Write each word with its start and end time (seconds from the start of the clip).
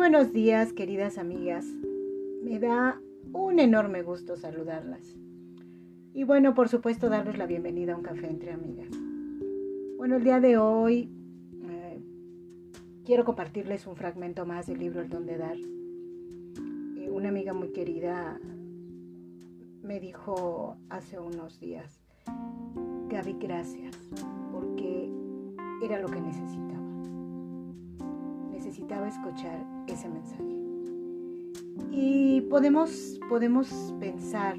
buenos 0.00 0.32
días, 0.32 0.72
queridas 0.72 1.18
amigas. 1.18 1.66
Me 2.42 2.58
da 2.58 2.98
un 3.34 3.58
enorme 3.58 4.02
gusto 4.02 4.34
saludarlas. 4.34 5.14
Y 6.14 6.24
bueno, 6.24 6.54
por 6.54 6.70
supuesto, 6.70 7.10
darles 7.10 7.36
la 7.36 7.44
bienvenida 7.44 7.92
a 7.92 7.96
un 7.96 8.02
café 8.02 8.26
entre 8.26 8.50
amigas. 8.50 8.88
Bueno, 9.98 10.16
el 10.16 10.24
día 10.24 10.40
de 10.40 10.56
hoy 10.56 11.12
eh, 11.68 12.00
quiero 13.04 13.26
compartirles 13.26 13.86
un 13.86 13.94
fragmento 13.94 14.46
más 14.46 14.68
del 14.68 14.78
libro 14.78 15.02
El 15.02 15.10
Don 15.10 15.26
de 15.26 15.36
Dar. 15.36 15.58
Eh, 16.96 17.10
una 17.10 17.28
amiga 17.28 17.52
muy 17.52 17.68
querida 17.68 18.40
me 19.82 20.00
dijo 20.00 20.78
hace 20.88 21.18
unos 21.18 21.60
días, 21.60 22.00
Gaby, 23.10 23.36
gracias, 23.38 23.98
porque 24.50 25.12
era 25.82 26.00
lo 26.00 26.08
que 26.08 26.22
necesitaba. 26.22 26.79
Necesitaba 28.70 29.08
escuchar 29.08 29.66
ese 29.88 30.08
mensaje. 30.08 30.44
Y 31.90 32.42
podemos, 32.42 33.18
podemos 33.28 33.68
pensar 33.98 34.56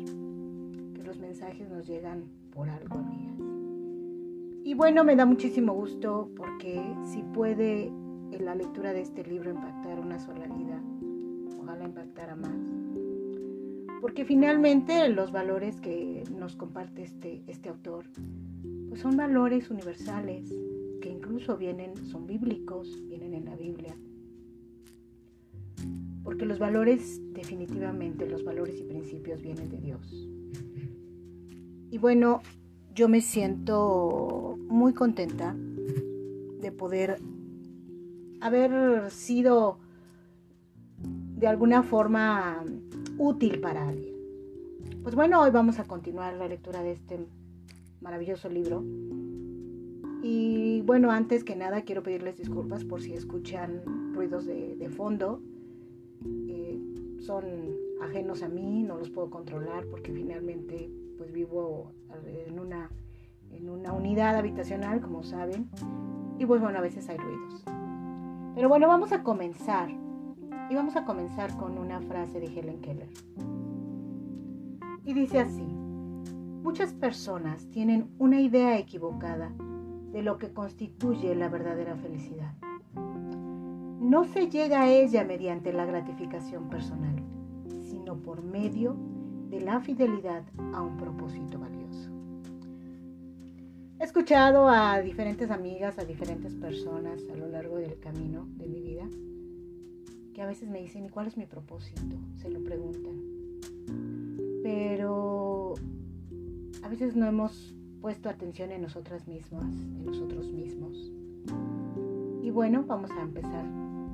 que 0.93 1.01
los 1.01 1.17
mensajes 1.17 1.69
nos 1.69 1.87
llegan 1.87 2.25
por 2.53 2.69
algo, 2.69 2.97
amigas. 2.97 3.39
Y 4.65 4.73
bueno, 4.73 5.05
me 5.05 5.15
da 5.15 5.25
muchísimo 5.25 5.71
gusto 5.71 6.29
porque 6.35 6.83
si 7.05 7.23
puede 7.23 7.85
en 7.85 8.43
la 8.43 8.53
lectura 8.53 8.91
de 8.91 8.99
este 8.99 9.23
libro 9.23 9.49
impactar 9.49 9.97
una 9.97 10.19
sola 10.19 10.45
vida, 10.45 10.83
ojalá 11.61 11.85
impactara 11.85 12.35
más. 12.35 12.59
Porque 14.01 14.25
finalmente 14.25 15.07
los 15.07 15.31
valores 15.31 15.79
que 15.79 16.25
nos 16.37 16.57
comparte 16.57 17.03
este, 17.03 17.43
este 17.47 17.69
autor 17.69 18.07
pues 18.89 18.99
son 18.99 19.15
valores 19.15 19.69
universales 19.69 20.53
incluso 21.31 21.55
vienen, 21.55 21.95
son 22.07 22.27
bíblicos, 22.27 23.01
vienen 23.07 23.33
en 23.33 23.45
la 23.45 23.55
Biblia. 23.55 23.95
Porque 26.25 26.45
los 26.45 26.59
valores, 26.59 27.21
definitivamente, 27.31 28.27
los 28.27 28.43
valores 28.43 28.77
y 28.81 28.83
principios 28.83 29.41
vienen 29.41 29.69
de 29.69 29.77
Dios. 29.77 30.29
Y 31.89 31.97
bueno, 31.97 32.41
yo 32.93 33.07
me 33.07 33.21
siento 33.21 34.57
muy 34.67 34.93
contenta 34.93 35.55
de 35.55 36.71
poder 36.73 37.17
haber 38.41 39.09
sido 39.09 39.77
de 41.37 41.47
alguna 41.47 41.81
forma 41.81 42.61
útil 43.17 43.61
para 43.61 43.87
alguien. 43.87 44.15
Pues 45.01 45.15
bueno, 45.15 45.41
hoy 45.41 45.51
vamos 45.51 45.79
a 45.79 45.85
continuar 45.85 46.33
la 46.33 46.49
lectura 46.49 46.83
de 46.83 46.91
este 46.91 47.25
maravilloso 48.01 48.49
libro. 48.49 48.83
Y 50.81 50.83
bueno, 50.83 51.11
antes 51.11 51.43
que 51.43 51.55
nada 51.55 51.83
quiero 51.83 52.01
pedirles 52.01 52.37
disculpas 52.37 52.83
por 52.83 53.03
si 53.03 53.13
escuchan 53.13 53.83
ruidos 54.15 54.47
de, 54.47 54.89
fondo. 54.89 55.39
Eh, 56.25 56.81
son 57.19 57.45
ajenos 58.01 58.41
a 58.41 58.49
mí, 58.49 58.81
no 58.81 58.97
los 58.97 59.11
puedo 59.11 59.29
controlar 59.29 59.85
porque 59.91 60.11
finalmente 60.11 60.89
pues 61.19 61.31
vivo 61.31 61.91
en 62.47 62.59
una, 62.59 62.89
en 63.51 63.69
una 63.69 63.93
unidad 63.93 64.35
habitacional, 64.35 65.01
como 65.01 65.21
saben. 65.21 65.69
Y 66.39 66.47
pues 66.47 66.59
bueno, 66.59 66.79
a 66.79 66.81
veces 66.81 67.07
hay 67.09 67.17
ruidos. 67.17 67.63
Pero 68.55 68.67
bueno, 68.67 68.87
vamos 68.87 69.11
a 69.11 69.21
comenzar. 69.21 69.87
Y 70.71 70.73
vamos 70.73 70.95
a 70.95 71.05
comenzar 71.05 71.55
con 71.57 71.77
una 71.77 72.01
frase 72.01 72.39
de 72.39 72.47
Helen 72.47 72.81
Keller. 72.81 73.09
Y 75.05 75.13
dice 75.13 75.41
así, 75.41 75.61
muchas 76.63 76.91
personas 76.91 77.69
tienen 77.69 78.09
una 78.17 78.41
idea 78.41 78.79
equivocada 78.79 79.53
de 80.11 80.21
lo 80.21 80.37
que 80.37 80.53
constituye 80.53 81.35
la 81.35 81.49
verdadera 81.49 81.95
felicidad. 81.95 82.53
No 82.95 84.25
se 84.25 84.49
llega 84.49 84.81
a 84.81 84.89
ella 84.89 85.23
mediante 85.23 85.71
la 85.71 85.85
gratificación 85.85 86.69
personal, 86.69 87.15
sino 87.81 88.17
por 88.17 88.43
medio 88.43 88.95
de 89.49 89.61
la 89.61 89.79
fidelidad 89.79 90.43
a 90.73 90.81
un 90.81 90.97
propósito 90.97 91.59
valioso. 91.59 92.09
He 93.99 94.03
escuchado 94.03 94.67
a 94.67 94.99
diferentes 95.01 95.51
amigas, 95.51 95.99
a 95.99 96.05
diferentes 96.05 96.55
personas 96.55 97.21
a 97.31 97.35
lo 97.35 97.47
largo 97.47 97.77
del 97.77 97.99
camino 97.99 98.47
de 98.57 98.67
mi 98.67 98.81
vida, 98.81 99.07
que 100.33 100.41
a 100.41 100.47
veces 100.47 100.69
me 100.69 100.81
dicen, 100.81 101.05
¿y 101.05 101.09
cuál 101.09 101.27
es 101.27 101.37
mi 101.37 101.45
propósito? 101.45 102.15
Se 102.37 102.49
lo 102.49 102.63
preguntan. 102.63 103.21
Pero 104.63 105.75
a 106.81 106.87
veces 106.87 107.15
no 107.15 107.27
hemos 107.27 107.75
puesto 108.01 108.29
atención 108.29 108.71
en 108.71 108.81
nosotras 108.81 109.27
mismas, 109.27 109.71
en 109.75 110.05
nosotros 110.05 110.51
mismos. 110.51 111.11
Y 112.41 112.49
bueno, 112.49 112.83
vamos 112.87 113.11
a 113.11 113.21
empezar 113.21 113.63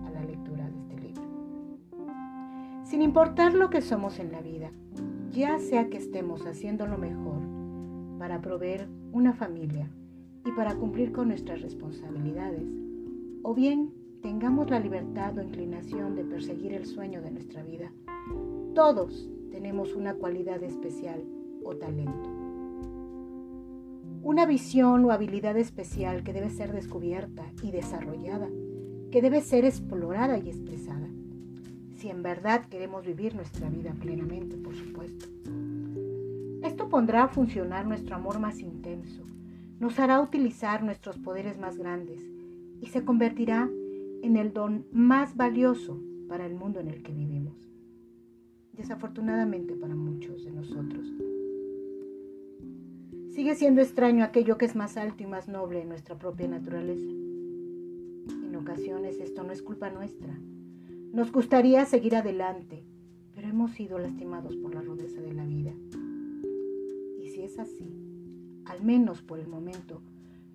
a 0.06 0.09
la 0.12 0.24
lectura 0.24 0.70
de 0.70 0.78
este 0.78 1.00
libro. 1.00 1.24
Sin 2.84 3.02
importar 3.02 3.53
lo 3.53 3.70
que 3.70 3.81
somos 3.81 4.20
en 4.20 4.34
la 4.34 4.42
vida, 4.42 4.72
ya 5.31 5.58
sea 5.59 5.90
que 5.90 5.98
estemos 5.98 6.46
haciendo 6.46 6.86
lo 6.86 6.98
mejor 6.98 7.42
para 8.20 8.42
proveer 8.42 8.90
una 9.14 9.34
familia 9.34 9.90
y 10.46 10.52
para 10.52 10.75
cumplir 10.75 11.14
con 11.14 11.30
nuestras 11.30 11.62
responsabilidades, 11.62 12.68
o 13.44 13.54
bien 13.54 13.94
tengamos 14.22 14.69
la 14.69 14.80
libertad 14.80 15.38
o 15.38 15.42
inclinación 15.42 16.16
de 16.16 16.25
perseguir 16.25 16.74
el 16.74 16.86
sueño 16.86 17.22
de 17.22 17.31
nuestra 17.31 17.64
vida, 17.64 17.92
todos 18.75 19.30
tenemos 19.52 19.96
una 19.96 20.16
cualidad 20.16 20.62
especial 20.64 21.24
o 21.64 21.75
talento 21.75 22.37
una 24.27 24.45
visión 24.45 25.05
o 25.05 25.11
habilidad 25.11 25.55
especial 25.55 26.21
que 26.21 26.33
debe 26.33 26.49
ser 26.49 26.73
descubierta 26.73 27.45
y 27.63 27.71
desarrollada, 27.71 28.49
que 29.09 29.21
debe 29.21 29.39
ser 29.39 29.63
explorada 29.63 30.38
y 30.38 30.49
expresada. 30.49 31.07
Si 31.95 32.09
en 32.09 32.23
verdad 32.23 32.65
queremos 32.65 33.05
vivir 33.05 33.35
nuestra 33.35 33.69
vida 33.69 33.93
plenamente, 33.93 34.57
por 34.57 34.75
supuesto. 34.75 35.27
Esto 36.61 36.89
pondrá 36.89 37.23
a 37.23 37.27
funcionar 37.29 37.88
nuestro 37.88 38.17
amor 38.17 38.38
más 38.39 38.59
intenso, 38.59 39.23
nos 39.79 39.97
hará 39.97 40.19
utilizar 40.19 40.83
nuestros 40.83 41.17
poderes 41.17 41.57
más 41.57 41.77
grandes 41.77 42.19
y 42.81 42.88
se 42.88 43.05
convertirá 43.05 43.69
en 44.23 44.35
el 44.35 44.51
don 44.51 44.85
más 44.91 45.38
valioso 45.38 46.01
para 46.27 46.45
el 46.45 46.53
mundo 46.53 46.81
en 46.81 46.89
el 46.89 47.01
que 47.01 47.13
vivimos. 47.13 47.55
Desafortunadamente 48.73 49.73
para 49.77 49.95
muchos 49.95 50.44
de 50.44 50.51
nosotros, 50.51 51.13
Sigue 53.38 53.53
siendo 53.53 53.81
extraño 53.81 54.25
aquello 54.25 54.58
que 54.58 54.66
es 54.66 54.75
más 54.75 54.98
alto 54.98 55.22
y 55.22 55.28
más 55.28 55.48
noble 55.48 55.84
en 55.84 55.90
nuestra 55.90 56.18
propia 56.18 56.48
naturaleza. 56.48 57.06
En 57.06 58.56
ocasiones 58.56 59.20
esto 59.20 59.44
no 59.44 59.52
es 59.52 59.62
culpa 59.62 59.92
nuestra. 59.92 60.36
Nos 61.14 61.31
gustaría 61.31 61.86
seguir 61.86 62.16
adelante, 62.16 62.84
pero 63.36 63.48
hemos 63.48 63.74
sido 63.74 64.00
lastimados 64.00 64.56
por 64.56 64.74
la 64.74 64.81
rudeza 64.81 65.22
de 65.22 65.34
la 65.34 65.46
vida. 65.46 65.72
Y 67.20 67.28
si 67.28 67.44
es 67.44 67.59
así, 67.59 67.96
al 68.66 68.81
menos 68.84 69.22
por 69.22 69.38
el 69.38 69.48
momento, 69.48 70.02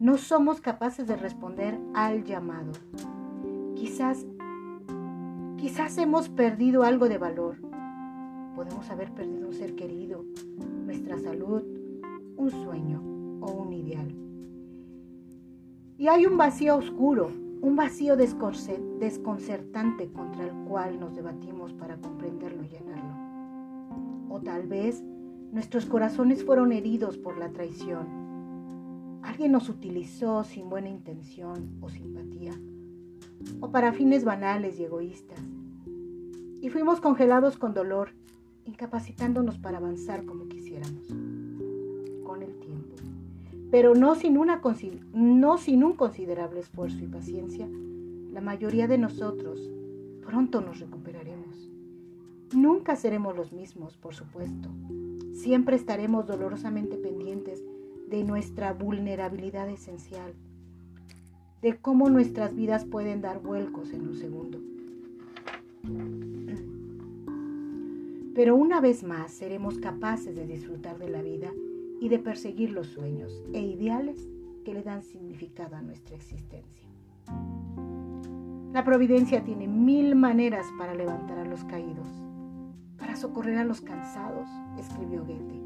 no 0.00 0.19
somos 0.19 0.60
capaces 0.60 1.06
de 1.06 1.14
responder 1.14 1.78
al 1.94 2.25
llamado. 2.25 2.72
Quizás, 3.76 4.26
quizás 5.56 5.99
hemos 5.99 6.28
perdido 6.31 6.82
algo 6.82 7.09
de 7.09 7.19
valor. 7.19 7.59
Podemos 8.56 8.91
haber 8.91 9.12
perdido 9.12 9.47
un 9.47 9.54
ser 9.54 9.76
querido, 9.76 10.25
nuestra 10.84 11.16
salud, 11.20 11.62
un 12.37 12.50
sueño 12.50 13.03
o 13.41 13.53
un 13.53 13.72
ideal. 13.72 14.15
Y 15.98 16.09
hay 16.09 16.26
un 16.26 16.37
vacío 16.37 16.76
oscuro, 16.76 17.31
un 17.60 17.76
vacío 17.76 18.16
desconcertante 18.16 20.10
contra 20.10 20.47
el 20.47 20.53
cual 20.69 20.98
nos 20.98 21.15
debatimos 21.15 21.72
para 21.75 21.97
comprenderlo 21.97 22.65
y 22.65 22.69
llenarlo. 22.69 23.15
O 24.28 24.41
tal 24.41 24.66
vez 24.66 25.04
nuestros 25.53 25.87
corazones 25.87 26.44
fueron 26.44 26.72
heridos 26.72 27.19
por 27.19 27.38
la 27.38 27.50
traición. 27.50 29.20
Alguien 29.23 29.52
nos 29.52 29.69
utilizó 29.69 30.43
sin 30.43 30.69
buena 30.69 30.88
intención 30.88 31.76
o 31.81 31.88
simpatía, 31.88 32.52
o 33.61 33.70
para 33.70 33.93
fines 33.93 34.25
banales 34.25 34.81
y 34.81 34.85
egoístas. 34.85 35.38
Y 36.61 36.69
fuimos 36.70 37.00
congelados 37.00 37.58
con 37.58 37.75
dolor, 37.75 38.11
incapacitándonos 38.64 39.58
para 39.58 39.78
avanzar 39.78 40.25
como 40.25 40.49
quisiéramos. 40.49 41.21
Pero 43.72 43.94
no 43.94 44.14
sin, 44.14 44.38
no 45.14 45.56
sin 45.56 45.82
un 45.82 45.94
considerable 45.94 46.60
esfuerzo 46.60 46.98
y 47.02 47.06
paciencia, 47.06 47.66
la 48.30 48.42
mayoría 48.42 48.86
de 48.86 48.98
nosotros 48.98 49.58
pronto 50.20 50.60
nos 50.60 50.78
recuperaremos. 50.78 51.70
Nunca 52.54 52.96
seremos 52.96 53.34
los 53.34 53.50
mismos, 53.50 53.96
por 53.96 54.14
supuesto. 54.14 54.69
Siempre 55.32 55.76
estaremos 55.76 56.26
dolorosamente 56.26 56.98
pendientes 56.98 57.64
de 58.10 58.24
nuestra 58.24 58.74
vulnerabilidad 58.74 59.70
esencial, 59.70 60.34
de 61.62 61.78
cómo 61.78 62.10
nuestras 62.10 62.54
vidas 62.54 62.84
pueden 62.84 63.22
dar 63.22 63.40
vuelcos 63.40 63.94
en 63.94 64.06
un 64.06 64.16
segundo. 64.16 64.58
Pero 68.34 68.54
una 68.54 68.82
vez 68.82 69.02
más 69.02 69.32
seremos 69.32 69.78
capaces 69.78 70.36
de 70.36 70.46
disfrutar 70.46 70.98
de 70.98 71.08
la 71.08 71.22
vida 71.22 71.50
y 72.02 72.08
de 72.08 72.19
perseguir 72.19 72.72
los 72.72 72.88
sueños 72.88 73.44
e 73.52 73.60
ideales 73.60 74.28
que 74.64 74.75
le 74.75 74.82
dan 74.82 75.04
significado 75.04 75.76
a 75.76 75.82
nuestra 75.82 76.16
existencia. 76.16 76.88
La 78.72 78.82
providencia 78.82 79.44
tiene 79.44 79.69
mil 79.69 80.16
maneras 80.16 80.66
para 80.76 80.96
levantar 80.96 81.38
a 81.38 81.44
los 81.44 81.62
caídos, 81.62 82.08
para 82.99 83.14
socorrer 83.14 83.56
a 83.58 83.64
los 83.64 83.82
cansados, 83.82 84.49
escribió 84.81 85.25
Goethe. 85.25 85.62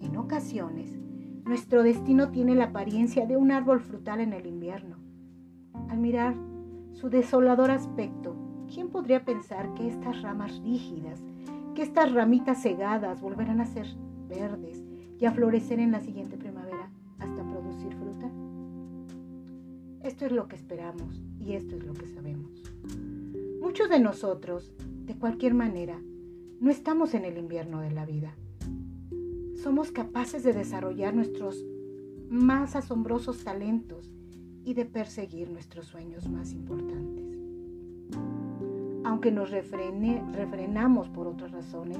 En 0.00 0.16
ocasiones, 0.16 0.96
nuestro 1.44 1.82
destino 1.82 2.30
tiene 2.30 2.54
la 2.54 2.66
apariencia 2.66 3.26
de 3.26 3.36
un 3.36 3.50
árbol 3.50 3.80
frutal 3.80 4.20
en 4.20 4.32
el 4.32 4.46
invierno. 4.46 4.96
Al 5.88 5.98
mirar 5.98 6.36
su 6.92 7.10
desolador 7.10 7.72
aspecto, 7.72 8.36
¿quién 8.72 8.90
podría 8.90 9.24
pensar 9.24 9.74
que 9.74 9.88
estas 9.88 10.22
ramas 10.22 10.60
rígidas, 10.62 11.20
que 11.74 11.82
estas 11.82 12.12
ramitas 12.12 12.62
cegadas 12.62 13.20
volverán 13.20 13.60
a 13.60 13.66
ser 13.66 13.88
verdes 14.28 14.85
y 15.18 15.24
a 15.24 15.32
florecer 15.32 15.78
en 15.78 15.92
la 15.92 16.00
siguiente 16.00 16.36
primavera 16.36 16.90
hasta 17.18 17.42
producir 17.42 17.94
fruta? 17.94 18.30
Esto 20.02 20.26
es 20.26 20.32
lo 20.32 20.48
que 20.48 20.56
esperamos 20.56 21.22
y 21.40 21.54
esto 21.54 21.76
es 21.76 21.84
lo 21.84 21.94
que 21.94 22.06
sabemos. 22.06 22.62
Muchos 23.60 23.88
de 23.88 24.00
nosotros, 24.00 24.72
de 25.04 25.16
cualquier 25.16 25.54
manera, 25.54 26.00
no 26.60 26.70
estamos 26.70 27.14
en 27.14 27.24
el 27.24 27.38
invierno 27.38 27.80
de 27.80 27.90
la 27.90 28.06
vida. 28.06 28.34
Somos 29.56 29.90
capaces 29.90 30.42
de 30.44 30.52
desarrollar 30.52 31.14
nuestros 31.14 31.64
más 32.28 32.76
asombrosos 32.76 33.44
talentos 33.44 34.12
y 34.64 34.74
de 34.74 34.84
perseguir 34.84 35.50
nuestros 35.50 35.86
sueños 35.86 36.28
más 36.28 36.52
importantes. 36.52 37.24
Aunque 39.04 39.30
nos 39.30 39.50
refrenamos 39.50 41.08
por 41.08 41.26
otras 41.26 41.52
razones, 41.52 41.98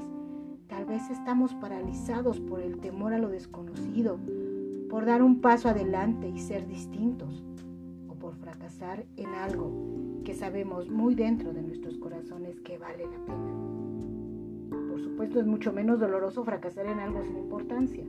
tal 0.77 0.85
vez 0.85 1.09
estamos 1.09 1.55
paralizados 1.55 2.39
por 2.39 2.61
el 2.61 2.77
temor 2.77 3.11
a 3.11 3.17
lo 3.17 3.29
desconocido, 3.29 4.19
por 4.91 5.05
dar 5.05 5.23
un 5.23 5.41
paso 5.41 5.69
adelante 5.69 6.29
y 6.29 6.37
ser 6.37 6.67
distintos, 6.67 7.43
o 8.07 8.13
por 8.13 8.35
fracasar 8.35 9.03
en 9.15 9.25
algo 9.33 9.71
que 10.23 10.35
sabemos 10.35 10.91
muy 10.91 11.15
dentro 11.15 11.51
de 11.51 11.63
nuestros 11.63 11.97
corazones 11.97 12.61
que 12.61 12.77
vale 12.77 13.05
la 13.05 13.25
pena. 13.25 14.87
Por 14.87 15.01
supuesto 15.01 15.39
es 15.39 15.47
mucho 15.47 15.73
menos 15.73 15.99
doloroso 15.99 16.43
fracasar 16.43 16.85
en 16.85 16.99
algo 16.99 17.23
sin 17.23 17.37
importancia. 17.37 18.03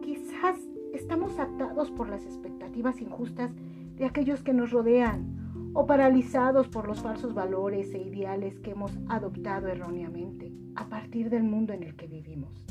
Quizás 0.00 0.56
estamos 0.94 1.38
atados 1.38 1.90
por 1.90 2.08
las 2.08 2.24
expectativas 2.24 3.02
injustas 3.02 3.50
de 3.98 4.06
aquellos 4.06 4.42
que 4.42 4.54
nos 4.54 4.70
rodean 4.70 5.26
o 5.74 5.86
paralizados 5.86 6.68
por 6.68 6.86
los 6.86 7.00
falsos 7.00 7.34
valores 7.34 7.94
e 7.94 7.98
ideales 7.98 8.58
que 8.60 8.72
hemos 8.72 8.92
adoptado 9.08 9.68
erróneamente 9.68 10.52
a 10.74 10.88
partir 10.88 11.30
del 11.30 11.44
mundo 11.44 11.72
en 11.72 11.82
el 11.82 11.96
que 11.96 12.06
vivimos. 12.06 12.64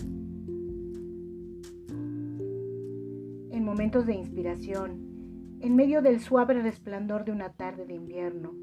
En 3.52 3.66
momentos 3.66 4.06
de 4.06 4.14
inspiración, 4.14 5.58
en 5.60 5.76
medio 5.76 6.02
del 6.02 6.20
suave 6.20 6.54
resplandor 6.56 7.26
de 7.26 7.32
una 7.32 7.54
tarde 7.54 7.86
de 7.86 7.94
invierno 7.96 8.54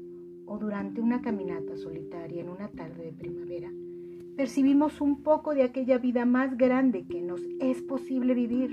o 0.45 0.57
durante 0.57 1.01
una 1.01 1.21
caminata 1.21 1.77
solitaria 1.77 2.41
en 2.41 2.49
una 2.49 2.69
tarde 2.69 3.05
de 3.05 3.13
primavera, 3.13 3.71
percibimos 4.35 5.01
un 5.01 5.21
poco 5.21 5.53
de 5.53 5.63
aquella 5.63 5.97
vida 5.97 6.25
más 6.25 6.57
grande 6.57 7.05
que 7.07 7.21
nos 7.21 7.41
es 7.59 7.81
posible 7.81 8.33
vivir 8.33 8.71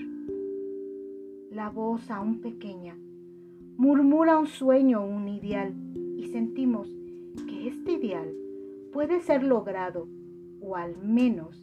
la 1.51 1.71
voz 1.71 2.11
aún 2.11 2.41
pequeña 2.41 2.97
murmura 3.77 4.39
un 4.39 4.47
sueño 4.47 5.05
un 5.05 5.29
ideal 5.29 5.75
y 6.17 6.27
sentimos 6.33 6.89
que 7.47 7.69
este 7.69 7.93
ideal 7.93 8.33
puede 8.93 9.21
ser 9.21 9.43
logrado 9.43 10.09
o 10.61 10.77
al 10.77 10.97
menos 10.97 11.63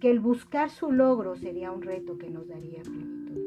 que 0.00 0.10
el 0.10 0.20
buscar 0.20 0.70
su 0.70 0.90
logro 0.90 1.36
sería 1.36 1.70
un 1.70 1.82
reto 1.82 2.16
que 2.16 2.30
nos 2.30 2.48
daría 2.48 2.82
plenitud. 2.82 3.42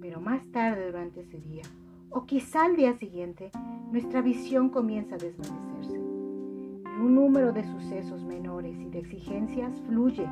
Pero 0.00 0.20
más 0.20 0.44
tarde 0.50 0.86
durante 0.86 1.20
ese 1.20 1.40
día, 1.40 1.62
o 2.10 2.26
quizá 2.26 2.64
al 2.64 2.74
día 2.74 2.94
siguiente, 2.94 3.52
nuestra 3.92 4.20
visión 4.20 4.70
comienza 4.70 5.14
a 5.14 5.18
desvanecerse 5.18 5.98
y 5.98 7.00
un 7.00 7.14
número 7.14 7.52
de 7.52 7.64
sucesos 7.64 8.24
menores 8.24 8.76
y 8.80 8.90
de 8.90 8.98
exigencias 8.98 9.80
fluye 9.86 10.26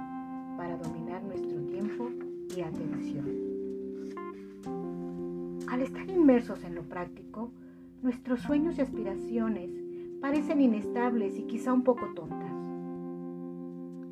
para 0.57 0.77
dominar 0.79 1.23
nuestro 1.23 1.61
tiempo 1.67 2.11
y 2.57 2.63
atención. 2.63 3.56
Al 5.69 5.83
estar 5.83 6.09
inmersos 6.09 6.63
en 6.65 6.75
lo 6.75 6.83
práctico, 6.83 7.51
nuestros 8.03 8.41
sueños 8.41 8.79
y 8.79 8.83
aspiraciones 8.83 9.71
parecen 10.21 10.61
inestables 10.61 11.37
y 11.39 11.43
quizá 11.43 11.73
un 11.73 11.83
poco 11.83 12.07
tontas. 12.15 12.53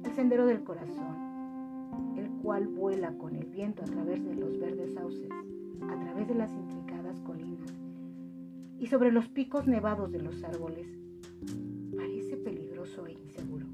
El 0.05 0.13
sendero 0.15 0.47
del 0.47 0.65
corazón, 0.65 2.15
el 2.17 2.29
cual 2.43 2.67
vuela 2.67 3.17
con 3.19 3.37
el 3.37 3.47
viento 3.47 3.83
a 3.83 3.87
través 3.87 4.25
de 4.25 4.35
los 4.35 4.59
verdes 4.59 4.95
sauces, 4.95 5.31
a 5.89 5.99
través 6.01 6.29
de 6.29 6.35
las 6.35 6.53
intricadas 6.53 7.21
colinas 7.21 7.73
y 8.79 8.87
sobre 8.87 9.13
los 9.13 9.29
picos 9.29 9.67
nevados 9.67 10.13
de 10.13 10.21
los 10.21 10.43
árboles, 10.45 10.87
parece 11.97 12.37
peligroso 12.37 13.07
e 13.07 13.13
inseguro. 13.13 13.67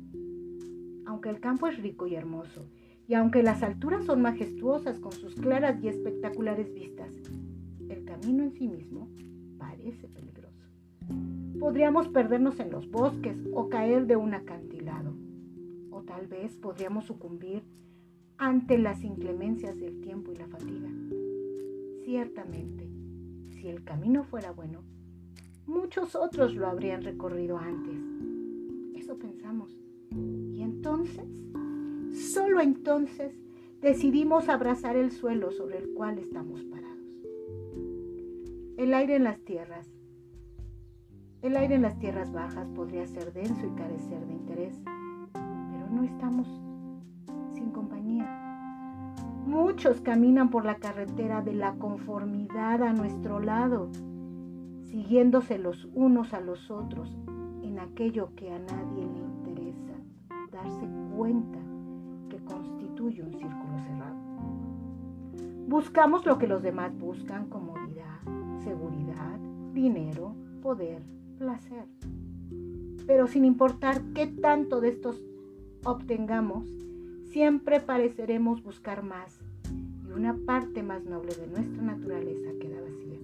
Aunque 1.07 1.31
el 1.31 1.41
campo 1.41 1.67
es 1.67 1.83
rico 1.83 2.07
y 2.07 2.15
hermoso, 2.15 2.67
y 3.09 3.15
aunque 3.15 3.43
las 3.43 3.65
alturas 3.65 4.05
son 4.05 4.23
majestuosas 4.23 5.01
con 5.01 5.11
sus 5.11 5.35
claras 5.35 5.83
y 5.83 5.89
espectaculares 5.89 6.73
vistas, 6.73 7.13
camino 8.21 8.45
en 8.45 8.53
sí 8.53 8.69
mismo 8.69 9.09
parece 9.59 10.09
peligroso. 10.09 10.67
Podríamos 11.59 12.09
perdernos 12.09 12.61
en 12.61 12.71
los 12.71 12.91
bosques 12.91 13.37
o 13.55 13.69
caer 13.69 14.07
de 14.07 14.17
un 14.17 14.35
acantilado. 14.35 15.15
O 15.91 16.03
tal 16.03 16.27
vez 16.27 16.55
podríamos 16.57 17.07
sucumbir 17.07 17.63
ante 18.37 18.79
las 18.79 19.03
inclemencias 19.03 19.79
del 19.79 20.01
tiempo 20.01 20.33
y 20.33 20.37
la 20.37 20.47
fatiga. 20.49 20.89
Ciertamente, 22.05 22.89
si 23.51 23.69
el 23.69 23.85
camino 23.85 24.25
fuera 24.25 24.53
bueno, 24.53 24.83
muchos 25.67 26.15
otros 26.15 26.55
lo 26.55 26.67
habrían 26.67 27.03
recorrido 27.03 27.59
antes. 27.59 27.97
Eso 28.95 29.19
pensamos. 29.19 29.75
Y 30.11 30.63
entonces, 30.63 31.29
solo 32.13 32.61
entonces, 32.61 33.35
decidimos 33.81 34.49
abrazar 34.49 34.97
el 34.97 35.11
suelo 35.11 35.51
sobre 35.53 35.79
el 35.79 35.95
cual 35.95 36.19
estamos 36.19 36.63
parados 36.65 36.80
el 38.81 38.95
aire 38.95 39.17
en 39.17 39.25
las 39.25 39.39
tierras. 39.41 39.87
El 41.43 41.55
aire 41.59 41.75
en 41.75 41.83
las 41.83 41.99
tierras 41.99 42.33
bajas 42.33 42.67
podría 42.71 43.07
ser 43.07 43.31
denso 43.35 43.67
y 43.67 43.71
carecer 43.73 44.27
de 44.27 44.33
interés, 44.33 44.81
pero 45.35 45.87
no 45.91 46.03
estamos 46.03 46.49
sin 47.53 47.73
compañía. 47.73 48.25
Muchos 49.45 50.01
caminan 50.01 50.49
por 50.49 50.65
la 50.65 50.77
carretera 50.77 51.43
de 51.43 51.53
la 51.53 51.75
conformidad 51.75 52.83
a 52.83 52.95
nuestro 52.95 53.39
lado, 53.39 53.91
siguiéndose 54.85 55.59
los 55.59 55.87
unos 55.93 56.33
a 56.33 56.41
los 56.41 56.71
otros 56.71 57.15
en 57.63 57.81
aquello 57.81 58.35
que 58.35 58.51
a 58.51 58.59
nadie 58.61 59.07
le 59.07 59.19
interesa, 59.19 59.93
darse 60.53 60.89
cuenta 61.15 61.59
que 62.31 62.43
constituye 62.47 63.23
un 63.23 63.33
círculo 63.35 63.79
cerrado. 63.87 64.17
Buscamos 65.69 66.25
lo 66.25 66.39
que 66.39 66.49
los 66.49 66.63
demás 66.63 66.99
buscan, 66.99 67.51
comodidad 67.51 67.70
seguridad, 68.65 69.39
dinero, 69.73 70.35
poder, 70.63 71.03
placer. 71.39 71.87
Pero 73.07 73.27
sin 73.27 73.45
importar 73.45 74.03
qué 74.15 74.27
tanto 74.27 74.81
de 74.81 74.89
estos 74.89 75.23
obtengamos, 75.85 76.65
siempre 77.31 77.81
pareceremos 77.81 78.63
buscar 78.63 79.03
más 79.03 79.41
y 80.07 80.13
una 80.13 80.35
parte 80.35 80.83
más 80.83 81.05
noble 81.05 81.35
de 81.35 81.47
nuestra 81.47 81.83
naturaleza 81.83 82.51
queda 82.61 82.81
vacía. 82.81 83.19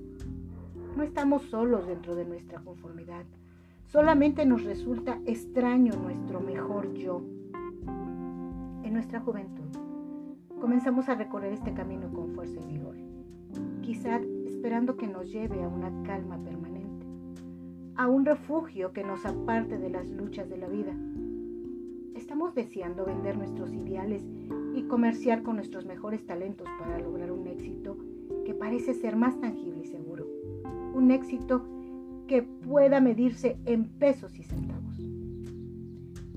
No 0.97 1.02
estamos 1.02 1.43
solos 1.43 1.87
dentro 1.87 2.14
de 2.14 2.25
nuestra 2.25 2.61
conformidad, 2.61 3.25
solamente 3.87 4.47
nos 4.47 4.64
resulta 4.64 5.21
extraño 5.26 5.93
nuestro 5.95 6.40
mejor 6.40 6.93
yo. 6.95 7.23
En 8.83 8.93
nuestra 8.93 9.21
juventud 9.21 9.64
comenzamos 10.61 11.09
a 11.09 11.14
recorrer 11.14 11.52
este 11.52 11.75
camino 11.75 12.09
con 12.12 12.33
fuerza 12.35 12.59
y 12.61 12.73
vigor. 12.73 12.97
Quizá 13.83 14.21
esperando 14.57 14.97
que 14.97 15.07
nos 15.07 15.31
lleve 15.31 15.63
a 15.63 15.69
una 15.69 15.93
calma 16.05 16.43
permanente, 16.43 17.07
a 17.95 18.09
un 18.09 18.25
refugio 18.25 18.91
que 18.93 19.05
nos 19.05 19.27
aparte 19.27 19.77
de 19.77 19.91
las 19.91 20.11
luchas 20.11 20.49
de 20.49 20.57
la 20.57 20.67
vida. 20.67 20.95
Estamos 22.15 22.55
deseando 22.55 23.05
vender 23.05 23.37
nuestros 23.37 23.71
ideales 23.75 24.23
y 24.75 24.85
comerciar 24.85 25.43
con 25.43 25.57
nuestros 25.57 25.85
mejores 25.85 26.25
talentos 26.25 26.67
para 26.79 26.99
lograr 26.99 27.33
un 27.33 27.47
éxito 27.47 27.99
que 28.47 28.55
parece 28.55 28.95
ser 28.95 29.15
más 29.15 29.39
tangible 29.39 29.83
y 29.85 29.87
seguro. 29.89 30.27
Un 30.95 31.11
éxito 31.11 31.63
que 32.27 32.43
pueda 32.43 33.03
medirse 33.03 33.59
en 33.67 33.85
pesos 33.85 34.39
y 34.39 34.43
centavos. 34.43 34.99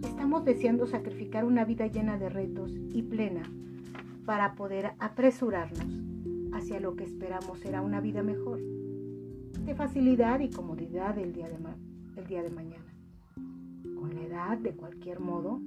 Estamos 0.04 0.44
deseando 0.44 0.88
sacrificar 0.88 1.46
una 1.46 1.64
vida 1.64 1.88
llena 1.88 2.18
de 2.18 2.28
retos 2.28 2.74
y 2.94 3.02
plena 3.02 3.44
para 4.26 4.56
poder 4.56 4.92
apresurarnos 5.00 6.09
hacia 6.54 6.80
lo 6.80 6.96
que 6.96 7.04
esperamos 7.04 7.60
será 7.60 7.82
una 7.82 8.02
vida 8.02 8.24
mejor, 8.24 8.60
de 9.66 9.76
facilidad 9.76 10.40
y 10.40 10.50
comodidad 10.50 11.18
el 11.18 11.34
día 11.34 11.48
de, 11.50 11.58
el 12.18 12.28
día 12.28 12.44
de 12.44 12.50
mañana. 12.50 12.94
Con 13.96 14.16
la 14.16 14.24
edad, 14.24 14.58
de 14.58 14.74
cualquier 14.74 15.20
modo, 15.20 15.62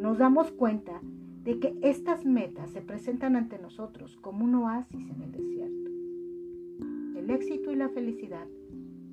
nos 0.00 0.18
damos 0.18 0.50
cuenta 0.52 1.00
de 1.44 1.58
que 1.58 1.78
estas 1.82 2.24
metas 2.24 2.70
se 2.70 2.82
presentan 2.82 3.36
ante 3.36 3.58
nosotros 3.58 4.16
como 4.16 4.44
un 4.44 4.54
oasis 4.56 5.08
en 5.08 5.22
el 5.22 5.32
desierto. 5.32 5.90
El 7.18 7.30
éxito 7.30 7.70
y 7.72 7.76
la 7.76 7.88
felicidad 7.88 8.46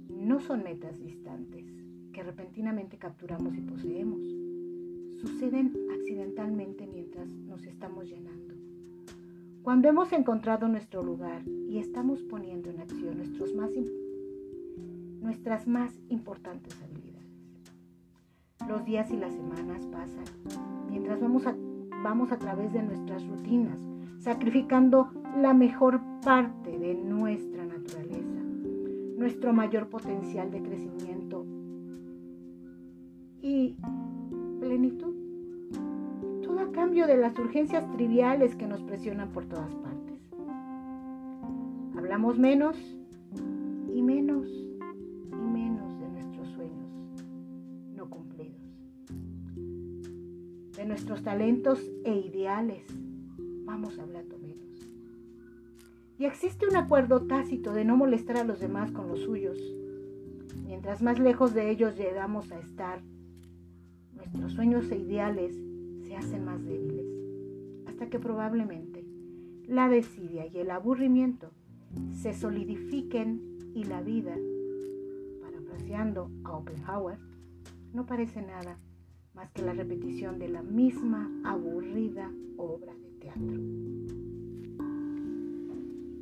no 0.10 0.40
son 0.40 0.64
metas 0.64 1.00
distantes 1.00 1.66
que 2.12 2.24
repentinamente 2.24 2.98
capturamos 2.98 3.56
y 3.58 3.62
poseemos. 3.62 4.22
Suceden 5.22 5.74
accidentalmente 5.94 6.88
mientras 6.88 7.30
nos 7.30 7.66
estamos 7.66 8.10
llenando. 8.10 8.55
Cuando 9.66 9.90
hemos 9.90 10.14
encontrado 10.14 10.68
nuestro 10.68 11.02
lugar 11.02 11.42
y 11.68 11.80
estamos 11.80 12.22
poniendo 12.22 12.70
en 12.70 12.82
acción 12.82 13.18
nuestras 15.24 15.68
más 15.68 15.92
importantes 16.08 16.80
habilidades. 16.84 17.32
Los 18.68 18.86
días 18.86 19.10
y 19.10 19.18
las 19.18 19.34
semanas 19.34 19.84
pasan 19.88 20.24
mientras 20.88 21.20
vamos 21.20 21.48
a, 21.48 21.56
vamos 22.04 22.32
a 22.32 22.38
través 22.38 22.74
de 22.74 22.84
nuestras 22.84 23.26
rutinas, 23.26 23.80
sacrificando 24.20 25.10
la 25.36 25.56
mejor 25.56 26.00
parte 26.24 26.78
de 26.78 26.94
nuestra 26.94 27.66
naturaleza, 27.66 28.40
nuestro 29.18 29.52
mayor 29.52 29.90
potencial 29.90 30.52
de 30.52 30.62
crecimiento 30.62 31.44
y 33.42 33.76
plenitud. 34.60 35.15
Cambio 36.76 37.08
de 37.08 37.16
las 37.16 37.40
urgencias 37.40 37.90
triviales 37.94 38.54
que 38.58 38.68
nos 38.68 38.82
presionan 38.82 39.32
por 39.32 39.46
todas 39.46 39.74
partes. 39.76 40.20
Hablamos 41.96 42.38
menos 42.38 42.76
y 43.94 44.02
menos 44.02 44.46
y 44.50 45.36
menos 45.36 45.98
de 45.98 46.10
nuestros 46.10 46.50
sueños 46.50 47.24
no 47.94 48.10
cumplidos, 48.10 48.60
de 50.76 50.86
nuestros 50.86 51.24
talentos 51.24 51.80
e 52.04 52.14
ideales. 52.14 52.84
Vamos 53.64 53.98
hablando 53.98 54.38
menos. 54.38 54.86
Y 56.20 56.26
existe 56.26 56.68
un 56.68 56.76
acuerdo 56.76 57.26
tácito 57.26 57.72
de 57.72 57.86
no 57.86 57.96
molestar 57.96 58.36
a 58.36 58.44
los 58.44 58.60
demás 58.60 58.92
con 58.92 59.08
los 59.08 59.22
suyos. 59.22 59.58
Mientras 60.66 61.02
más 61.02 61.20
lejos 61.20 61.54
de 61.54 61.70
ellos 61.70 61.96
llegamos 61.96 62.52
a 62.52 62.60
estar, 62.60 63.00
nuestros 64.14 64.52
sueños 64.52 64.92
e 64.92 64.98
ideales 64.98 65.56
se 66.16 66.28
hacen 66.28 66.46
más 66.46 66.64
débiles, 66.64 67.06
hasta 67.88 68.10
que 68.10 68.20
probablemente 68.20 69.06
la 69.68 69.90
desidia 69.90 70.46
y 70.48 70.60
el 70.60 70.72
aburrimiento 70.72 71.52
se 72.14 72.34
solidifiquen 72.34 73.42
y 73.74 73.84
la 73.84 74.02
vida, 74.02 74.34
parafraseando 75.42 76.32
a 76.46 76.58
Oppenhauer, 76.58 77.18
no 77.94 78.06
parece 78.06 78.42
nada 78.42 78.78
más 79.34 79.52
que 79.52 79.62
la 79.62 79.74
repetición 79.74 80.40
de 80.40 80.48
la 80.48 80.62
misma 80.62 81.30
aburrida 81.44 82.32
obra 82.56 82.94
de 82.96 83.10
teatro. 83.20 83.62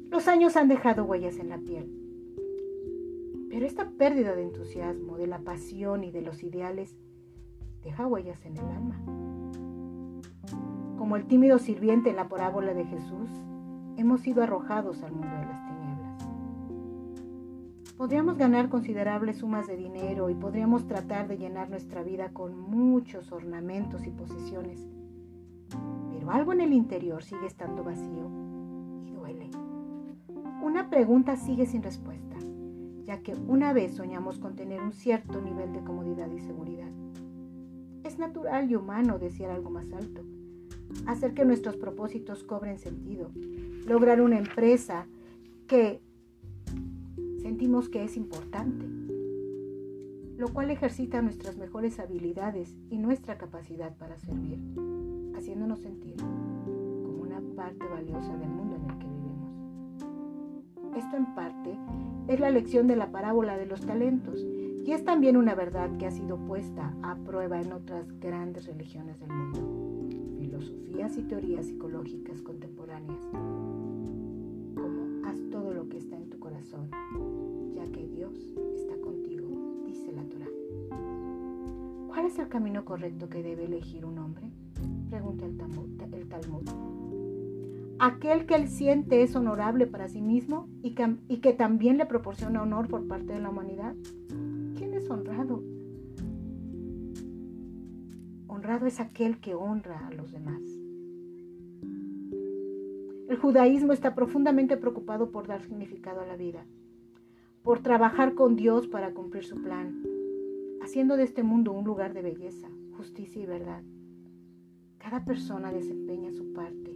Los 0.10 0.28
años 0.28 0.56
han 0.58 0.70
dejado 0.70 1.04
huellas 1.06 1.38
en 1.38 1.50
la 1.50 1.60
piel, 1.60 1.88
pero 3.50 3.68
esta 3.68 3.92
pérdida 3.92 4.36
de 4.36 4.42
entusiasmo, 4.42 5.18
de 5.18 5.28
la 5.28 5.40
pasión 5.40 6.04
y 6.04 6.12
de 6.12 6.24
los 6.24 6.42
ideales 6.42 6.98
deja 7.84 8.08
huellas 8.08 8.44
en 8.46 8.58
el 8.58 8.66
alma. 8.66 9.23
Como 11.04 11.18
el 11.18 11.26
tímido 11.26 11.60
sirviente 11.60 12.12
en 12.12 12.16
la 12.16 12.30
parábola 12.30 12.74
de 12.74 12.86
Jesús, 12.86 13.30
hemos 13.98 14.22
sido 14.22 14.42
arrojados 14.42 15.04
al 15.04 15.12
mundo 15.12 15.36
de 15.36 15.46
las 15.48 15.62
tinieblas. 15.68 16.24
Podríamos 17.98 18.38
ganar 18.38 18.70
considerables 18.70 19.40
sumas 19.40 19.68
de 19.68 19.76
dinero 19.76 20.30
y 20.30 20.34
podríamos 20.34 20.88
tratar 20.88 21.28
de 21.28 21.38
llenar 21.38 21.70
nuestra 21.70 22.04
vida 22.04 22.30
con 22.32 22.58
muchos 22.58 23.34
ornamentos 23.34 24.08
y 24.08 24.12
posesiones, 24.12 24.88
pero 26.14 26.32
algo 26.32 26.54
en 26.54 26.62
el 26.62 26.72
interior 26.72 27.22
sigue 27.22 27.48
estando 27.48 27.84
vacío 27.84 28.30
y 29.06 29.12
duele. 29.12 29.50
Una 30.64 30.90
pregunta 30.90 31.36
sigue 31.36 31.66
sin 31.66 31.84
respuesta, 31.84 32.38
ya 33.04 33.22
que 33.22 33.36
una 33.36 33.74
vez 33.74 33.94
soñamos 33.94 34.40
con 34.40 34.56
tener 34.56 34.82
un 34.82 34.94
cierto 34.94 35.42
nivel 35.42 35.74
de 35.74 35.84
comodidad 35.84 36.32
y 36.32 36.40
seguridad. 36.40 36.88
Es 38.06 38.18
natural 38.20 38.72
y 38.72 38.78
humano 38.78 39.20
desear 39.20 39.52
algo 39.52 39.70
más 39.70 39.92
alto, 39.92 40.24
hacer 41.06 41.34
que 41.34 41.46
nuestros 41.46 41.76
propósitos 41.78 42.44
cobren 42.44 42.80
sentido, 42.80 43.32
lograr 43.86 44.22
una 44.22 44.38
empresa 44.38 45.08
que 45.68 46.02
sentimos 47.42 47.90
que 47.90 48.04
es 48.04 48.16
importante, 48.18 48.86
lo 50.38 50.48
cual 50.50 50.72
ejercita 50.72 51.22
nuestras 51.22 51.58
mejores 51.58 52.00
habilidades 52.00 52.76
y 52.90 52.98
nuestra 52.98 53.38
capacidad 53.38 53.96
para 53.98 54.18
servir, 54.18 54.60
haciéndonos 55.36 55.80
sentir 55.80 56.16
como 56.18 57.22
una 57.22 57.42
parte 57.56 57.86
valiosa 57.88 58.36
del 58.38 58.50
mundo 58.50 58.76
en 58.76 58.90
el 58.90 58.98
que 58.98 59.08
vivimos. 59.08 60.98
Esto 60.98 61.18
en 61.18 61.36
parte 61.36 61.78
es 62.28 62.40
la 62.40 62.50
lección 62.50 62.88
de 62.88 62.96
la 62.96 63.12
parábola 63.12 63.58
de 63.58 63.66
los 63.66 63.82
talentos 63.82 64.46
y 64.86 64.92
es 64.92 65.04
también 65.06 65.38
una 65.38 65.56
verdad 65.56 65.96
que 65.98 66.08
ha 66.08 66.12
sido 66.12 66.38
puesta 66.38 66.94
a 67.04 67.16
prueba 67.16 67.62
en 67.62 67.72
otras 67.72 68.06
grandes 68.20 68.66
religiones 68.66 69.20
del 69.20 69.30
mundo, 69.30 69.83
filosofías 70.94 71.18
y 71.18 71.24
teorías 71.24 71.66
psicológicas 71.66 72.42
contemporáneas, 72.42 73.20
como 74.76 75.26
haz 75.28 75.38
todo 75.52 75.74
lo 75.74 75.90
que 75.90 75.98
está 75.98 76.16
en 76.16 76.30
tu 76.30 76.40
corazón, 76.40 76.90
ya 77.76 77.84
que 77.92 78.08
Dios 78.08 78.34
está 78.76 78.96
contigo, 79.02 79.48
dice 79.86 80.12
la 80.12 80.24
Torah. 80.24 80.50
¿Cuál 82.08 82.26
es 82.28 82.38
el 82.38 82.48
camino 82.48 82.86
correcto 82.86 83.28
que 83.30 83.42
debe 83.42 83.66
elegir 83.66 84.06
un 84.06 84.20
hombre? 84.20 84.52
Pregunta 85.10 85.46
el 85.46 85.58
Talmud. 85.58 85.90
El 86.14 86.28
Talmud. 86.28 86.64
Aquel 88.00 88.46
que 88.46 88.56
él 88.56 88.68
siente 88.68 89.24
es 89.24 89.36
honorable 89.36 89.88
para 89.88 90.08
sí 90.08 90.22
mismo 90.22 90.68
y 90.82 90.94
que, 90.94 91.54
también 91.54 91.98
le 91.98 92.06
proporciona 92.06 92.62
honor 92.62 92.88
por 92.88 93.08
parte 93.08 93.34
de 93.34 93.40
la 93.40 93.50
humanidad 93.50 93.96
honrado. 95.10 95.64
Honrado 98.48 98.86
es 98.86 99.00
aquel 99.00 99.40
que 99.40 99.56
honra 99.56 100.08
a 100.08 100.12
los 100.12 100.32
demás. 100.32 100.62
El 103.34 103.40
judaísmo 103.40 103.94
está 103.94 104.14
profundamente 104.14 104.78
preocupado 104.78 105.32
por 105.32 105.48
dar 105.48 105.64
significado 105.64 106.22
a 106.22 106.26
la 106.28 106.36
vida, 106.36 106.68
por 107.64 107.80
trabajar 107.80 108.36
con 108.36 108.56
Dios 108.56 108.88
para 108.88 109.16
cumplir 109.16 109.44
su 109.44 109.60
plan, 109.60 110.04
haciendo 110.84 111.18
de 111.18 111.24
este 111.24 111.42
mundo 111.42 111.72
un 111.72 111.84
lugar 111.84 112.14
de 112.14 112.22
belleza, 112.22 112.68
justicia 112.96 113.42
y 113.42 113.48
verdad. 113.48 113.82
Cada 115.00 115.26
persona 115.26 115.74
desempeña 115.74 116.32
su 116.32 116.54
parte. 116.54 116.96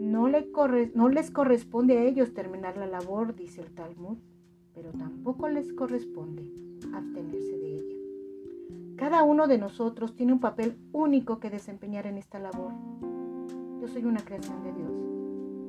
No, 0.00 0.26
le 0.26 0.50
no 0.96 1.08
les 1.08 1.30
corresponde 1.30 1.98
a 1.98 2.02
ellos 2.02 2.34
terminar 2.34 2.76
la 2.76 2.88
labor, 2.88 3.36
dice 3.36 3.60
el 3.60 3.70
Talmud, 3.70 4.18
pero 4.74 4.90
tampoco 4.90 5.48
les 5.48 5.72
corresponde 5.72 6.50
abstenerse 6.92 7.56
de 7.56 7.74
ella. 7.74 7.96
Cada 8.96 9.22
uno 9.22 9.46
de 9.46 9.58
nosotros 9.58 10.16
tiene 10.16 10.32
un 10.32 10.40
papel 10.40 10.76
único 10.90 11.38
que 11.38 11.48
desempeñar 11.48 12.08
en 12.08 12.18
esta 12.18 12.40
labor. 12.40 12.72
Yo 13.80 13.86
soy 13.86 14.04
una 14.04 14.24
creación 14.24 14.64
de 14.64 14.72
Dios 14.72 15.07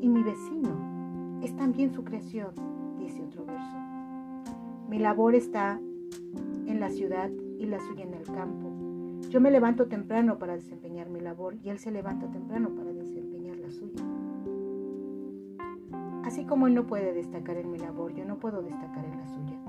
y 0.01 0.09
mi 0.09 0.23
vecino 0.23 1.39
es 1.43 1.55
también 1.55 1.91
su 1.91 2.03
creación, 2.03 2.53
dice 2.97 3.21
otro 3.21 3.45
verso. 3.45 3.77
Mi 4.89 4.99
labor 4.99 5.35
está 5.35 5.79
en 6.65 6.79
la 6.79 6.89
ciudad 6.89 7.29
y 7.57 7.65
la 7.65 7.79
suya 7.79 8.03
en 8.03 8.13
el 8.13 8.23
campo. 8.23 8.69
Yo 9.29 9.39
me 9.41 9.51
levanto 9.51 9.87
temprano 9.87 10.39
para 10.39 10.55
desempeñar 10.55 11.09
mi 11.09 11.19
labor 11.19 11.55
y 11.63 11.69
él 11.69 11.77
se 11.77 11.91
levanta 11.91 12.29
temprano 12.31 12.69
para 12.69 12.91
desempeñar 12.91 13.57
la 13.57 13.69
suya. 13.69 14.03
Así 16.23 16.45
como 16.45 16.67
él 16.67 16.75
no 16.75 16.87
puede 16.87 17.13
destacar 17.13 17.57
en 17.57 17.71
mi 17.71 17.79
labor, 17.79 18.13
yo 18.13 18.25
no 18.25 18.37
puedo 18.37 18.61
destacar 18.61 19.05
en 19.05 19.17
la 19.17 19.27
suya. 19.27 19.59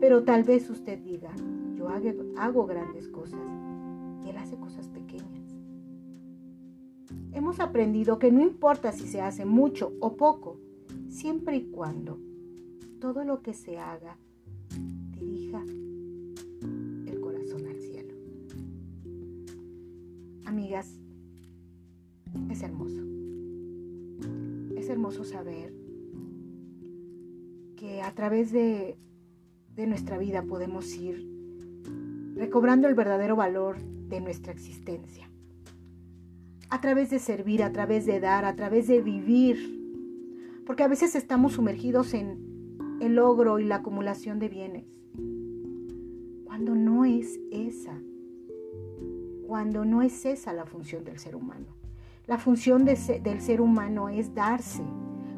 Pero 0.00 0.24
tal 0.24 0.44
vez 0.44 0.68
usted 0.70 0.98
diga, 0.98 1.30
yo 1.74 1.88
hago, 2.36 2.66
grandes 2.66 3.08
cosas 3.08 3.40
y 4.24 4.30
él 4.30 4.36
hace 4.36 4.56
cosas 4.56 4.88
pequeñas. 4.88 5.45
Hemos 7.36 7.60
aprendido 7.60 8.18
que 8.18 8.32
no 8.32 8.40
importa 8.40 8.92
si 8.92 9.06
se 9.06 9.20
hace 9.20 9.44
mucho 9.44 9.92
o 10.00 10.16
poco, 10.16 10.58
siempre 11.10 11.58
y 11.58 11.64
cuando 11.66 12.18
todo 12.98 13.24
lo 13.24 13.42
que 13.42 13.52
se 13.52 13.76
haga 13.76 14.16
dirija 15.18 15.62
el 17.04 17.20
corazón 17.20 17.66
al 17.66 17.78
cielo. 17.78 18.14
Amigas, 20.46 20.98
es 22.48 22.62
hermoso. 22.62 23.02
Es 24.74 24.88
hermoso 24.88 25.22
saber 25.22 25.74
que 27.76 28.00
a 28.00 28.14
través 28.14 28.50
de 28.50 28.96
nuestra 29.76 30.16
vida 30.16 30.40
podemos 30.40 30.90
ir 30.96 31.22
recobrando 32.34 32.88
el 32.88 32.94
verdadero 32.94 33.36
valor 33.36 33.76
de 34.08 34.22
nuestra 34.22 34.54
existencia. 34.54 35.30
A 36.68 36.80
través 36.80 37.10
de 37.10 37.18
servir, 37.18 37.62
a 37.62 37.72
través 37.72 38.06
de 38.06 38.20
dar, 38.20 38.44
a 38.44 38.56
través 38.56 38.86
de 38.88 39.00
vivir. 39.00 39.56
Porque 40.66 40.82
a 40.82 40.88
veces 40.88 41.14
estamos 41.14 41.54
sumergidos 41.54 42.14
en 42.14 42.98
el 43.00 43.14
logro 43.14 43.58
y 43.58 43.64
la 43.64 43.76
acumulación 43.76 44.38
de 44.38 44.48
bienes. 44.48 44.84
Cuando 46.44 46.74
no 46.74 47.04
es 47.04 47.38
esa. 47.50 48.00
Cuando 49.46 49.84
no 49.84 50.02
es 50.02 50.24
esa 50.24 50.52
la 50.52 50.66
función 50.66 51.04
del 51.04 51.18
ser 51.18 51.36
humano. 51.36 51.66
La 52.26 52.38
función 52.38 52.84
del 52.84 53.40
ser 53.40 53.60
humano 53.60 54.08
es 54.08 54.34
darse, 54.34 54.82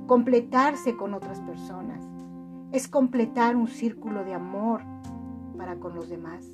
completarse 0.07 0.97
con 0.97 1.13
otras 1.13 1.39
personas 1.41 2.09
es 2.73 2.87
completar 2.87 3.57
un 3.57 3.69
círculo 3.69 4.25
de 4.25 4.35
amor 4.35 4.83
para 5.57 5.77
con 5.77 5.95
los 5.95 6.09
demás. 6.09 6.45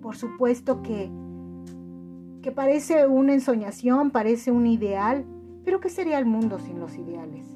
Por 0.00 0.16
supuesto 0.16 0.82
que, 0.82 1.10
que 2.44 2.52
parece 2.52 3.06
una 3.06 3.32
ensoñación, 3.32 4.10
parece 4.10 4.52
un 4.52 4.66
ideal, 4.66 5.24
pero 5.64 5.80
¿qué 5.80 5.88
sería 5.88 6.18
el 6.18 6.26
mundo 6.26 6.58
sin 6.58 6.78
los 6.78 6.94
ideales? 6.98 7.46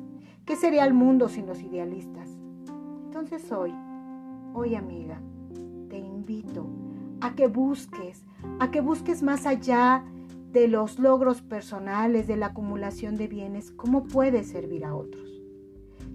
¿Qué 0.46 0.56
sería 0.56 0.86
el 0.86 0.94
mundo 0.94 1.28
sin 1.28 1.46
los 1.46 1.60
idealistas? 1.60 2.30
Entonces 3.04 3.52
hoy, 3.52 3.70
hoy 4.54 4.76
amiga, 4.76 5.20
te 5.90 5.98
invito 5.98 6.66
a 7.20 7.34
que 7.34 7.48
busques, 7.48 8.24
a 8.60 8.70
que 8.70 8.80
busques 8.80 9.22
más 9.22 9.44
allá 9.44 10.06
de 10.52 10.68
los 10.68 10.98
logros 10.98 11.42
personales, 11.42 12.26
de 12.26 12.38
la 12.38 12.46
acumulación 12.46 13.16
de 13.16 13.28
bienes, 13.28 13.70
cómo 13.70 14.04
puedes 14.04 14.48
servir 14.48 14.86
a 14.86 14.94
otros. 14.94 15.28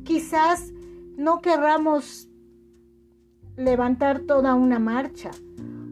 Quizás 0.03 0.73
no 1.15 1.41
querramos 1.41 2.27
levantar 3.55 4.21
toda 4.21 4.55
una 4.55 4.79
marcha 4.79 5.29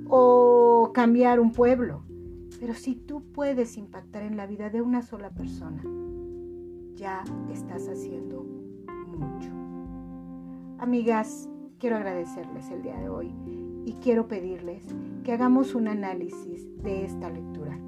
o 0.10 0.90
cambiar 0.96 1.40
un 1.40 1.52
pueblo, 1.52 2.06
pero 2.62 2.76
si 2.76 2.94
tú 2.94 3.24
puedes 3.34 3.76
impactar 3.76 4.22
en 4.22 4.38
la 4.38 4.46
vida 4.46 4.70
de 4.70 4.84
una 4.84 5.02
sola 5.02 5.32
persona, 5.32 5.82
ya 6.94 7.24
estás 7.52 7.90
haciendo 7.90 8.44
mucho. 9.08 9.50
Amigas, 10.78 11.50
quiero 11.80 11.96
agradecerles 11.96 12.70
el 12.70 12.84
día 12.84 13.00
de 13.00 13.10
hoy 13.10 13.34
y 13.84 13.94
quiero 13.94 14.28
pedirles 14.28 14.86
que 15.24 15.32
hagamos 15.32 15.74
un 15.74 15.88
análisis 15.88 16.68
de 16.84 17.04
esta 17.04 17.32
lectura. 17.32 17.80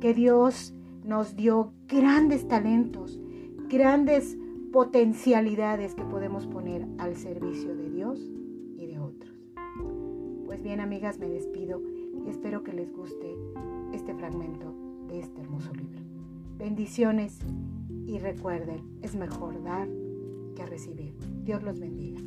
Que 0.00 0.14
Dios 0.14 0.74
nos 1.04 1.36
dio 1.36 1.72
grandes 1.86 2.48
talentos, 2.48 3.20
grandes 3.68 4.36
potencialidades 4.72 5.94
que 5.94 6.02
podemos 6.02 6.48
poner 6.48 6.88
al 6.98 7.14
servicio 7.14 7.76
de 7.76 7.88
Dios 7.88 8.18
y 8.76 8.86
de 8.86 8.98
otros. 8.98 9.32
Pues 10.44 10.60
bien, 10.60 10.80
amigas, 10.80 11.20
me 11.20 11.28
despido 11.28 11.80
y 12.26 12.30
espero 12.30 12.64
que 12.64 12.72
les 12.72 12.92
guste 12.92 13.37
fragmento 14.18 14.74
de 15.08 15.20
este 15.20 15.40
hermoso 15.40 15.72
libro. 15.72 16.00
Bendiciones 16.58 17.38
y 18.06 18.18
recuerden, 18.18 18.98
es 19.02 19.14
mejor 19.14 19.62
dar 19.62 19.88
que 20.56 20.66
recibir. 20.66 21.14
Dios 21.44 21.62
los 21.62 21.78
bendiga. 21.78 22.20